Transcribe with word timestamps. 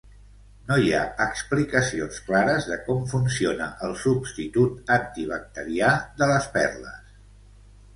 No 0.69 0.77
hi 0.83 0.87
ha 0.95 1.01
explicacions 1.25 2.17
clares 2.31 2.71
de 2.71 2.79
com 2.89 3.05
funciona 3.13 3.69
el 3.89 3.95
substitut 4.07 4.93
antibacterià 5.01 5.97
de 6.23 6.35
les 6.37 6.55
perles. 6.59 7.19